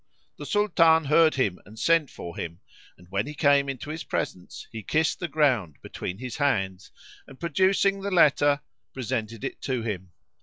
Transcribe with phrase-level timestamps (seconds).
[0.01, 2.59] [FN#67] The Sultan heard him and sent for him;
[2.97, 6.91] and when he came into his presence, he kissed the ground between his hands
[7.27, 8.61] and, producing the letter,
[8.95, 10.11] presented it to him.